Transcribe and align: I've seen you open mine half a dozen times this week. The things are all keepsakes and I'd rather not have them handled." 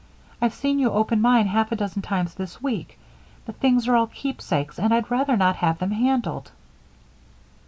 I've 0.41 0.55
seen 0.55 0.79
you 0.79 0.89
open 0.89 1.21
mine 1.21 1.45
half 1.45 1.71
a 1.71 1.75
dozen 1.75 2.01
times 2.01 2.33
this 2.33 2.59
week. 2.59 2.97
The 3.45 3.53
things 3.53 3.87
are 3.87 3.95
all 3.95 4.07
keepsakes 4.07 4.79
and 4.79 4.91
I'd 4.91 5.11
rather 5.11 5.37
not 5.37 5.57
have 5.57 5.77
them 5.77 5.91
handled." 5.91 6.49